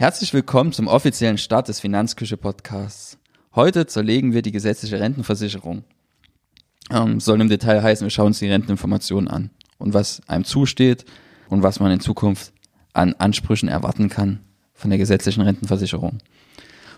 [0.00, 3.18] Herzlich willkommen zum offiziellen Start des Finanzküche Podcasts.
[3.56, 5.82] Heute zerlegen wir die gesetzliche Rentenversicherung.
[6.88, 11.04] Ähm, soll im Detail heißen, wir schauen uns die Renteninformationen an und was einem zusteht
[11.48, 12.52] und was man in Zukunft
[12.92, 14.38] an Ansprüchen erwarten kann
[14.72, 16.18] von der gesetzlichen Rentenversicherung.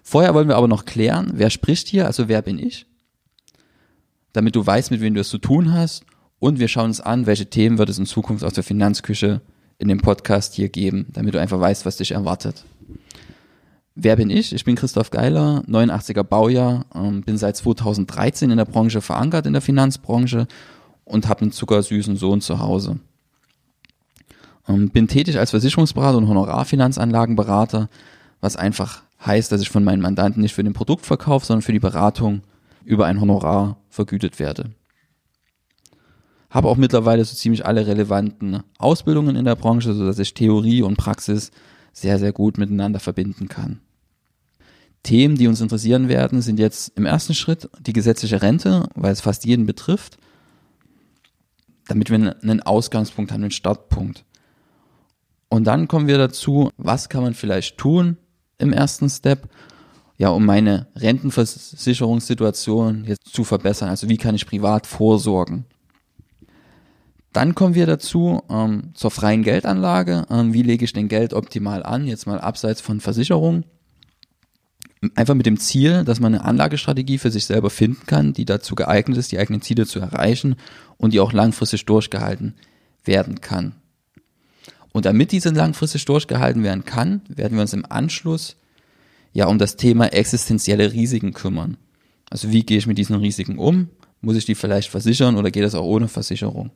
[0.03, 2.85] Vorher wollen wir aber noch klären, wer spricht hier, also wer bin ich,
[4.35, 6.05] damit du weißt, mit wem du es zu tun hast
[6.39, 9.41] und wir schauen uns an, welche Themen wird es in Zukunft aus der Finanzküche
[9.80, 12.65] in dem Podcast hier geben, damit du einfach weißt, was dich erwartet.
[13.95, 14.55] Wer bin ich?
[14.55, 19.55] Ich bin Christoph Geiler, 89er Baujahr, ähm, bin seit 2013 in der Branche verankert, in
[19.55, 20.47] der Finanzbranche
[21.05, 23.01] und habe einen zuckersüßen Sohn zu Hause.
[24.69, 27.88] Ähm, bin tätig als Versicherungsberater und Honorarfinanzanlagenberater,
[28.41, 31.80] was einfach heißt, dass ich von meinen Mandanten nicht für den Produktverkauf, sondern für die
[31.80, 32.43] Beratung
[32.85, 34.71] über ein Honorar vergütet werde.
[36.51, 40.82] Habe auch mittlerweile so ziemlich alle relevanten Ausbildungen in der Branche, so dass ich Theorie
[40.82, 41.51] und Praxis
[41.93, 43.80] sehr, sehr gut miteinander verbinden kann.
[45.02, 49.23] Themen, die uns interessieren werden, sind jetzt im ersten Schritt die gesetzliche Rente, weil es
[49.23, 50.18] fast jeden betrifft,
[51.87, 54.24] damit wir einen Ausgangspunkt haben, einen Startpunkt.
[55.48, 58.18] Und dann kommen wir dazu, was kann man vielleicht tun
[58.59, 59.48] im ersten Step,
[60.18, 63.88] ja, um meine Rentenversicherungssituation jetzt zu verbessern.
[63.88, 65.65] Also wie kann ich privat vorsorgen?
[67.33, 70.27] Dann kommen wir dazu ähm, zur freien Geldanlage.
[70.31, 72.06] Ähm, wie lege ich denn Geld optimal an?
[72.06, 73.65] Jetzt mal abseits von Versicherungen.
[75.15, 78.75] Einfach mit dem Ziel, dass man eine Anlagestrategie für sich selber finden kann, die dazu
[78.75, 80.56] geeignet ist, die eigenen Ziele zu erreichen
[80.99, 82.55] und die auch langfristig durchgehalten
[83.05, 83.77] werden kann.
[84.93, 88.56] Und damit diese langfristig durchgehalten werden kann, werden wir uns im Anschluss
[89.33, 91.77] ja um das Thema existenzielle Risiken kümmern.
[92.28, 93.89] Also wie gehe ich mit diesen Risiken um?
[94.21, 96.73] Muss ich die vielleicht versichern oder geht das auch ohne Versicherung?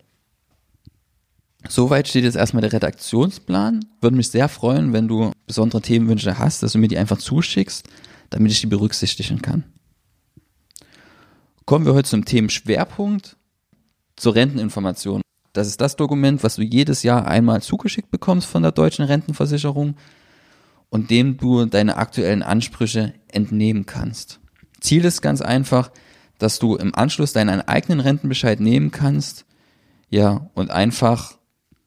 [1.69, 3.84] Soweit steht jetzt erstmal der Redaktionsplan.
[4.00, 7.88] Würde mich sehr freuen, wenn du besondere Themenwünsche hast, dass du mir die einfach zuschickst,
[8.30, 9.64] damit ich die berücksichtigen kann.
[11.64, 13.36] Kommen wir heute zum Themenschwerpunkt,
[14.16, 15.22] zur Renteninformation.
[15.54, 19.96] Das ist das Dokument, was du jedes Jahr einmal zugeschickt bekommst von der deutschen Rentenversicherung
[20.91, 24.41] und dem du deine aktuellen Ansprüche entnehmen kannst.
[24.81, 25.91] Ziel ist ganz einfach,
[26.38, 29.46] dass du im Anschluss deinen eigenen Rentenbescheid nehmen kannst,
[30.10, 31.38] ja, und einfach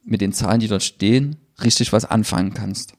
[0.07, 2.93] mit den Zahlen, die dort stehen, richtig was anfangen kannst.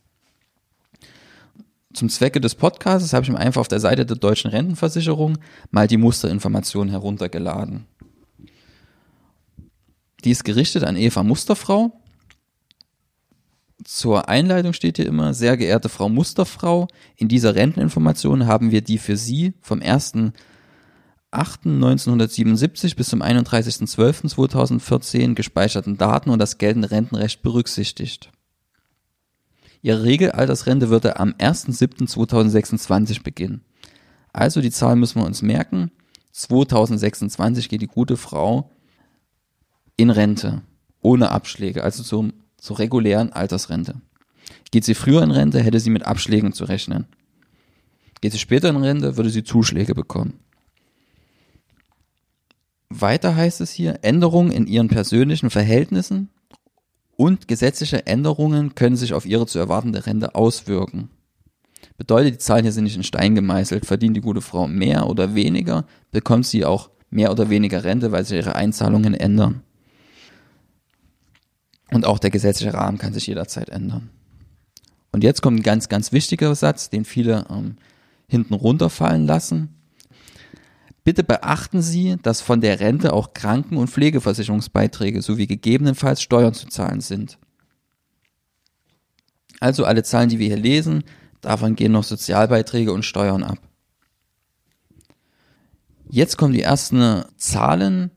[1.95, 5.39] Zum Zwecke des Podcasts habe ich mir einfach auf der Seite der deutschen Rentenversicherung
[5.71, 7.87] mal die Musterinformation heruntergeladen.
[10.25, 11.93] Die ist gerichtet an Eva Musterfrau.
[13.85, 18.99] Zur Einleitung steht hier immer, sehr geehrte Frau Musterfrau, in dieser Renteninformation haben wir die
[18.99, 20.33] für Sie vom 1.
[21.33, 28.31] 8.1977 bis zum 31.12.2014 gespeicherten Daten und das geltende Rentenrecht berücksichtigt.
[29.83, 33.63] Ihre Regelaltersrente würde am 1.7.2026 beginnen.
[34.33, 35.91] Also die Zahl müssen wir uns merken.
[36.33, 38.71] 2026 geht die gute Frau
[39.97, 40.63] in Rente,
[41.01, 44.01] ohne Abschläge, also zum, zur regulären Altersrente.
[44.71, 47.07] Geht sie früher in Rente, hätte sie mit Abschlägen zu rechnen.
[48.21, 50.35] Geht sie später in Rente, würde sie Zuschläge bekommen.
[52.91, 56.31] Weiter heißt es hier, Änderungen in ihren persönlichen Verhältnissen
[57.17, 61.11] und gesetzliche Änderungen können sich auf ihre zu erwartende Rente auswirken.
[61.97, 63.85] Bedeutet, die Zahlen hier sind nicht in Stein gemeißelt.
[63.85, 68.25] Verdient die gute Frau mehr oder weniger, bekommt sie auch mehr oder weniger Rente, weil
[68.25, 69.63] sich ihre Einzahlungen ändern.
[71.91, 74.11] Und auch der gesetzliche Rahmen kann sich jederzeit ändern.
[75.11, 77.77] Und jetzt kommt ein ganz, ganz wichtiger Satz, den viele ähm,
[78.29, 79.75] hinten runterfallen lassen.
[81.09, 86.67] Bitte beachten Sie, dass von der Rente auch Kranken- und Pflegeversicherungsbeiträge sowie gegebenenfalls Steuern zu
[86.67, 87.39] zahlen sind.
[89.59, 91.05] Also alle Zahlen, die wir hier lesen,
[91.41, 93.57] davon gehen noch Sozialbeiträge und Steuern ab.
[96.11, 98.11] Jetzt kommen die ersten Zahlen.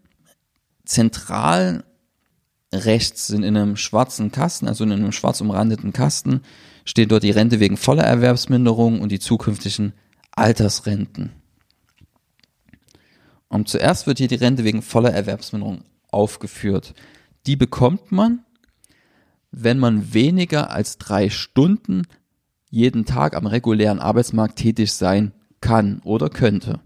[0.83, 1.85] Zentral
[2.73, 6.41] rechts sind in einem schwarzen Kasten, also in einem schwarz umrandeten Kasten,
[6.83, 9.93] steht dort die Rente wegen voller Erwerbsminderung und die zukünftigen
[10.31, 11.40] Altersrenten.
[13.51, 16.93] Und zuerst wird hier die Rente wegen voller Erwerbsminderung aufgeführt.
[17.45, 18.45] Die bekommt man,
[19.51, 22.03] wenn man weniger als drei Stunden
[22.69, 26.79] jeden Tag am regulären Arbeitsmarkt tätig sein kann oder könnte.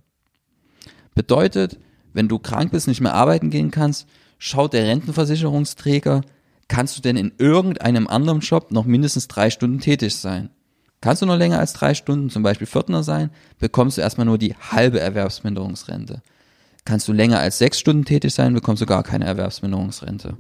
[1.14, 1.78] Bedeutet,
[2.14, 4.08] wenn du krank bist, nicht mehr arbeiten gehen kannst,
[4.40, 6.22] schaut der Rentenversicherungsträger,
[6.68, 10.50] kannst du denn in irgendeinem anderen Job noch mindestens drei Stunden tätig sein?
[11.00, 13.30] Kannst du noch länger als drei Stunden, zum Beispiel Viertner sein,
[13.60, 16.24] bekommst du erstmal nur die halbe Erwerbsminderungsrente.
[16.86, 20.38] Kannst du länger als sechs Stunden tätig sein, bekommst du gar keine Erwerbsminderungsrente.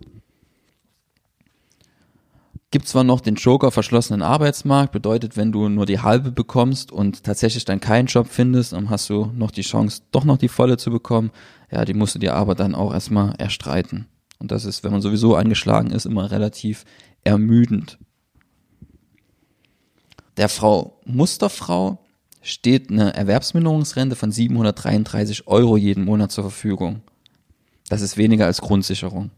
[2.69, 7.23] Gibt zwar noch den Joker verschlossenen Arbeitsmarkt, bedeutet, wenn du nur die halbe bekommst und
[7.23, 10.77] tatsächlich dann keinen Job findest, dann hast du noch die Chance, doch noch die volle
[10.77, 11.31] zu bekommen.
[11.71, 14.07] Ja, die musst du dir aber dann auch erstmal erstreiten.
[14.39, 16.85] Und das ist, wenn man sowieso angeschlagen ist, immer relativ
[17.23, 17.97] ermüdend.
[20.37, 22.04] Der Frau Musterfrau
[22.45, 27.01] steht eine Erwerbsminderungsrente von 733 Euro jeden Monat zur Verfügung.
[27.89, 29.31] Das ist weniger als Grundsicherung.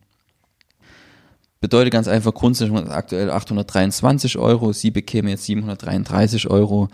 [1.62, 6.90] Bedeutet ganz einfach, Grundsicherung ist aktuell 823 Euro, sie bekäme jetzt 733 Euro,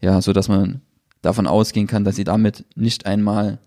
[0.00, 0.82] ja, so dass man
[1.20, 3.58] davon ausgehen kann, dass sie damit nicht einmal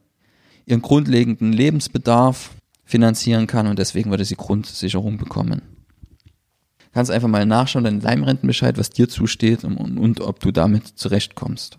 [0.66, 2.51] ihren grundlegenden Lebensbedarf
[2.86, 5.62] finanzieren kann und deswegen würde sie Grundsicherung bekommen.
[6.94, 10.51] Kannst einfach mal nachschauen in deinem Rentenbescheid, was dir zusteht und, und, und ob du
[10.51, 11.78] damit zurechtkommst.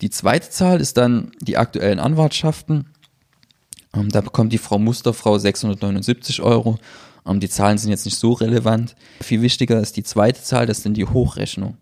[0.00, 2.86] Die zweite Zahl ist dann die aktuellen Anwartschaften.
[3.94, 6.78] Ähm, da bekommt die Frau Musterfrau 679 Euro.
[7.26, 8.96] Ähm, die Zahlen sind jetzt nicht so relevant.
[9.20, 11.76] Viel wichtiger ist die zweite Zahl, das sind die Hochrechnung.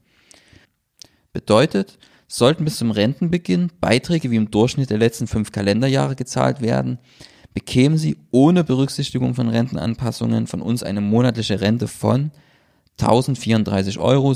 [1.33, 1.99] Bedeutet,
[2.29, 6.99] sollten bis zum Rentenbeginn Beiträge wie im Durchschnitt der letzten fünf Kalenderjahre gezahlt werden,
[7.55, 12.31] bekämen sie ohne Berücksichtigung von Rentenanpassungen von uns eine monatliche Rente von
[12.99, 14.35] 1034,87 Euro.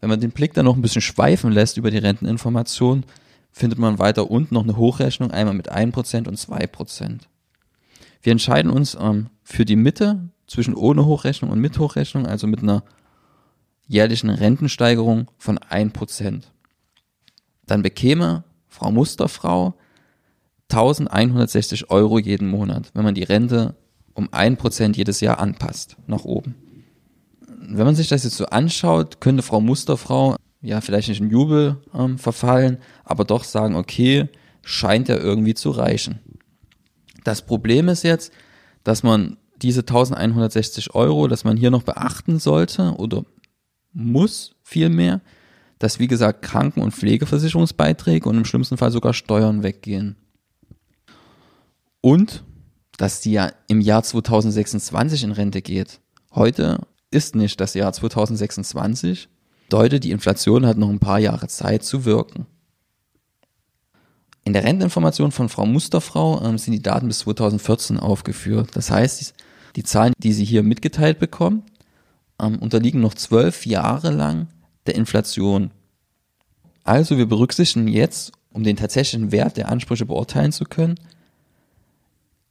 [0.00, 3.04] Wenn man den Blick dann noch ein bisschen schweifen lässt über die Renteninformation,
[3.52, 7.20] findet man weiter unten noch eine Hochrechnung, einmal mit 1% und 2%.
[8.22, 12.62] Wir entscheiden uns ähm, für die Mitte zwischen ohne Hochrechnung und mit Hochrechnung, also mit
[12.62, 12.82] einer
[13.86, 16.42] jährlichen Rentensteigerung von 1%.
[17.66, 19.74] Dann bekäme Frau Musterfrau
[20.70, 23.74] 1160 Euro jeden Monat, wenn man die Rente
[24.14, 26.54] um 1% jedes Jahr anpasst, nach oben.
[27.72, 31.78] Wenn man sich das jetzt so anschaut, könnte Frau Musterfrau ja, vielleicht nicht in Jubel
[31.94, 34.28] ähm, verfallen, aber doch sagen, okay,
[34.62, 36.20] scheint ja irgendwie zu reichen.
[37.24, 38.32] Das Problem ist jetzt,
[38.84, 43.24] dass man diese 1160 Euro, dass man hier noch beachten sollte oder
[43.92, 45.20] muss vielmehr,
[45.78, 50.16] dass wie gesagt Kranken- und Pflegeversicherungsbeiträge und im schlimmsten Fall sogar Steuern weggehen.
[52.02, 52.44] Und
[52.96, 56.00] dass die ja im Jahr 2026 in Rente geht.
[56.34, 56.80] Heute
[57.10, 59.28] ist nicht das Jahr 2026,
[59.64, 62.46] bedeutet, die Inflation hat noch ein paar Jahre Zeit zu wirken.
[64.44, 68.70] In der Renteninformation von Frau Musterfrau ähm, sind die Daten bis 2014 aufgeführt.
[68.74, 69.34] Das heißt,
[69.76, 71.62] die Zahlen, die sie hier mitgeteilt bekommen,
[72.40, 74.48] ähm, unterliegen noch zwölf Jahre lang
[74.86, 75.70] der Inflation.
[76.84, 80.98] Also wir berücksichtigen jetzt, um den tatsächlichen Wert der Ansprüche beurteilen zu können,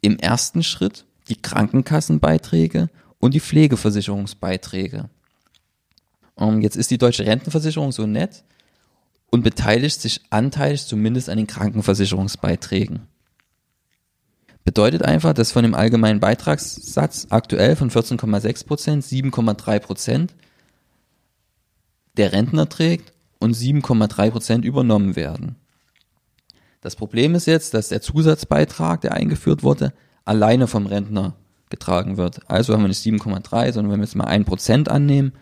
[0.01, 5.09] im ersten Schritt die Krankenkassenbeiträge und die Pflegeversicherungsbeiträge.
[6.37, 8.43] Ähm, jetzt ist die deutsche Rentenversicherung so nett
[9.29, 13.07] und beteiligt sich anteilig zumindest an den Krankenversicherungsbeiträgen.
[14.63, 20.35] Bedeutet einfach, dass von dem allgemeinen Beitragssatz aktuell von 14,6 Prozent 7,3 Prozent
[22.17, 25.55] der Rentner trägt und 7,3 Prozent übernommen werden.
[26.81, 29.93] Das Problem ist jetzt, dass der Zusatzbeitrag, der eingeführt wurde,
[30.23, 31.35] alleine vom Rentner
[31.69, 32.49] getragen wird.
[32.49, 35.33] Also haben wir nicht 7,3, sondern wenn wir jetzt mal 1 Prozent annehmen,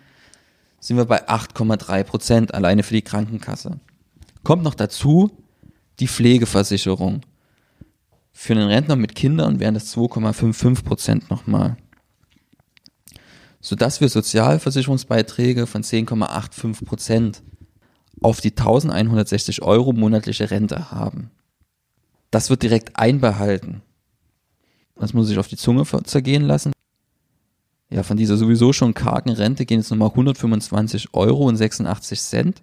[0.80, 3.80] sind wir bei 8,3 Prozent alleine für die Krankenkasse.
[4.44, 5.32] Kommt noch dazu
[6.00, 7.22] die Pflegeversicherung.
[8.32, 11.78] Für einen Rentner mit Kindern wären das 2,55 Prozent nochmal.
[13.60, 17.44] Sodass wir Sozialversicherungsbeiträge von 10,85 Prozent
[18.22, 21.32] auf die 1160 Euro monatliche Rente haben.
[22.32, 23.82] Das wird direkt einbehalten.
[25.00, 26.72] Das muss ich auf die Zunge zergehen lassen
[27.90, 32.62] ja, von dieser sowieso schon kargen Rente gehen jetzt nochmal 125 Euro und 86 Cent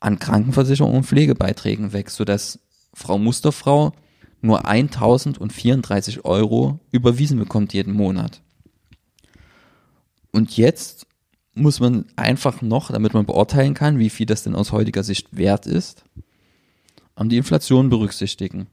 [0.00, 2.58] an Krankenversicherung und Pflegebeiträgen weg, sodass
[2.92, 3.92] Frau Musterfrau
[4.40, 8.42] nur 1034 Euro überwiesen bekommt jeden Monat.
[10.32, 11.06] Und jetzt
[11.54, 15.36] muss man einfach noch, damit man beurteilen kann, wie viel das denn aus heutiger Sicht
[15.36, 16.04] wert ist,
[17.14, 18.66] an die Inflation berücksichtigen.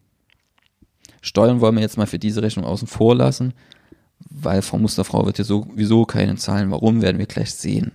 [1.30, 3.54] Steuern wollen wir jetzt mal für diese Rechnung außen vor lassen
[4.30, 6.72] weil Frau Musterfrau wird ja sowieso keine Zahlen.
[6.72, 7.92] Warum, werden wir gleich sehen.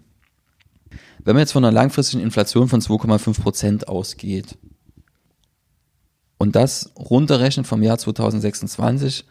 [1.18, 4.58] Wenn man jetzt von einer langfristigen Inflation von 2,5 Prozent ausgeht
[6.38, 9.24] und das runterrechnet vom Jahr 2026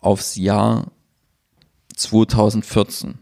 [0.00, 0.90] aufs Jahr
[1.96, 3.18] 2014,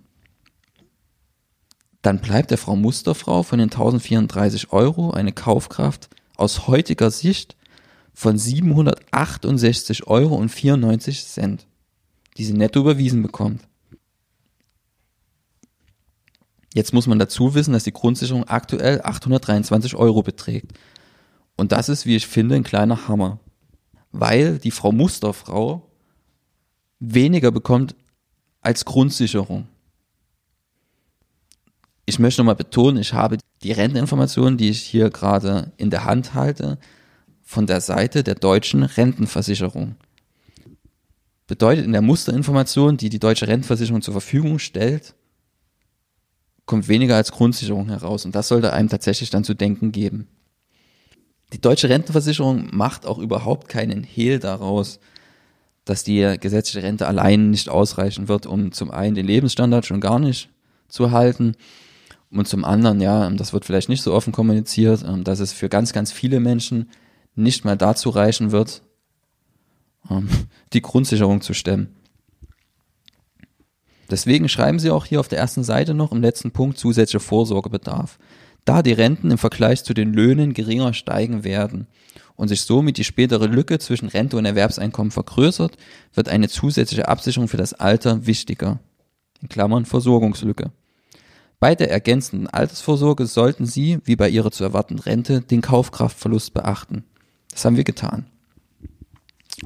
[2.03, 7.57] dann bleibt der Frau Musterfrau von den 1034 Euro eine Kaufkraft aus heutiger Sicht
[8.21, 11.67] von 768 Euro und 94 Cent
[12.37, 13.63] die sie netto überwiesen bekommt.
[16.73, 20.73] Jetzt muss man dazu wissen, dass die Grundsicherung aktuell 823 Euro beträgt.
[21.57, 23.41] Und das ist, wie ich finde, ein kleiner Hammer.
[24.13, 25.91] Weil die Frau Musterfrau
[27.01, 27.97] weniger bekommt
[28.61, 29.67] als Grundsicherung.
[32.07, 36.35] Ich möchte nochmal betonen, ich habe die Renteninformationen, die ich hier gerade in der Hand
[36.35, 36.79] halte,
[37.51, 39.97] von der Seite der deutschen Rentenversicherung.
[41.49, 45.17] Bedeutet, in der Musterinformation, die die deutsche Rentenversicherung zur Verfügung stellt,
[46.65, 48.25] kommt weniger als Grundsicherung heraus.
[48.25, 50.29] Und das sollte einem tatsächlich dann zu denken geben.
[51.53, 55.01] Die deutsche Rentenversicherung macht auch überhaupt keinen Hehl daraus,
[55.85, 60.21] dass die gesetzliche Rente allein nicht ausreichen wird, um zum einen den Lebensstandard schon gar
[60.21, 60.51] nicht
[60.87, 61.57] zu halten
[62.31, 65.69] und zum anderen, ja, das wird vielleicht nicht so offen kommuniziert, ähm, dass es für
[65.69, 66.89] ganz, ganz viele Menschen
[67.35, 68.83] nicht mal dazu reichen wird,
[70.11, 70.29] ähm,
[70.73, 71.97] die Grundsicherung zu stemmen.
[74.11, 78.19] Deswegen schreiben sie auch hier auf der ersten Seite noch im letzten Punkt zusätzliche Vorsorgebedarf.
[78.65, 81.87] Da die Renten im Vergleich zu den Löhnen geringer steigen werden
[82.35, 85.77] und sich somit die spätere Lücke zwischen Rente und Erwerbseinkommen vergrößert,
[86.13, 88.81] wird eine zusätzliche Absicherung für das Alter wichtiger.
[89.41, 90.73] In Klammern Versorgungslücke.
[91.61, 97.05] Bei der ergänzenden Altersvorsorge sollten Sie, wie bei Ihrer zu erwartenden Rente, den Kaufkraftverlust beachten.
[97.51, 98.27] Das haben wir getan.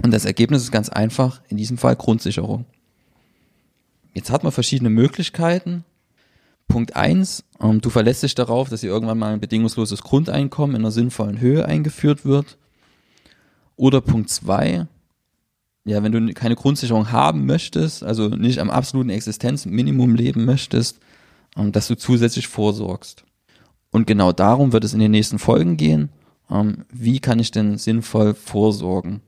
[0.02, 2.64] Und das Ergebnis ist ganz einfach, in diesem Fall Grundsicherung.
[4.12, 5.84] Jetzt hat man verschiedene Möglichkeiten.
[6.68, 10.82] Punkt eins: ähm, du verlässt dich darauf, dass hier irgendwann mal ein bedingungsloses Grundeinkommen in
[10.82, 12.58] einer sinnvollen Höhe eingeführt wird.
[13.76, 14.86] Oder Punkt zwei:
[15.84, 20.98] ja, wenn du keine Grundsicherung haben möchtest, also nicht am absoluten Existenzminimum leben möchtest,
[21.56, 23.24] ähm, dass du zusätzlich vorsorgst.
[23.90, 26.08] Und genau darum wird es in den nächsten Folgen gehen.
[26.50, 29.20] Ähm, wie kann ich denn sinnvoll vorsorgen?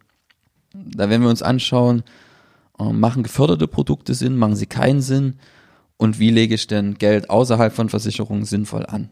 [0.72, 2.02] Da werden wir uns anschauen,
[2.78, 5.36] ähm, machen geförderte Produkte Sinn, machen sie keinen Sinn
[5.96, 9.10] und wie lege ich denn Geld außerhalb von Versicherungen sinnvoll an?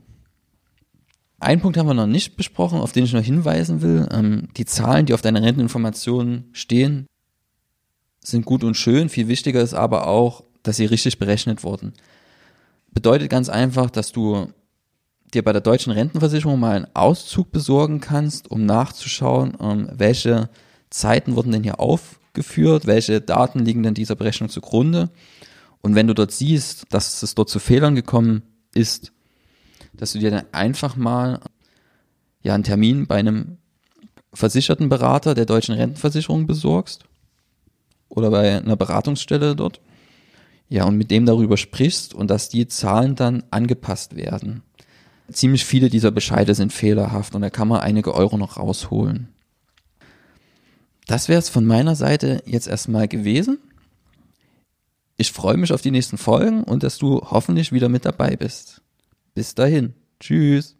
[1.40, 4.46] Ein Punkt haben wir noch nicht besprochen, auf den ich noch hinweisen will.
[4.56, 7.06] die Zahlen, die auf deiner Renteninformation stehen,
[8.20, 9.10] sind gut und schön.
[9.10, 11.92] Viel wichtiger ist aber auch, dass sie richtig berechnet wurden.
[12.92, 14.48] Bedeutet ganz einfach, dass du
[15.34, 20.48] dir bei der deutschen Rentenversicherung mal einen Auszug besorgen kannst, um nachzuschauen, ähm, welche
[20.90, 25.10] Zeiten wurden denn hier aufgeführt, welche Daten liegen denn dieser Berechnung zugrunde.
[25.82, 28.42] Und wenn du dort siehst, dass es dort zu Fehlern gekommen
[28.74, 29.12] ist,
[29.92, 31.40] dass du dir dann einfach mal
[32.42, 33.58] ja einen Termin bei einem
[34.32, 37.04] versicherten Berater der deutschen Rentenversicherung besorgst
[38.08, 39.80] oder bei einer Beratungsstelle dort
[40.68, 44.62] ja, und mit dem darüber sprichst und dass die Zahlen dann angepasst werden.
[45.32, 49.28] Ziemlich viele dieser Bescheide sind fehlerhaft und da kann man einige Euro noch rausholen.
[51.06, 53.58] Das wäre es von meiner Seite jetzt erstmal gewesen.
[55.16, 58.82] Ich freue mich auf die nächsten Folgen und dass du hoffentlich wieder mit dabei bist.
[59.34, 59.94] Bis dahin.
[60.20, 60.76] Tschüss.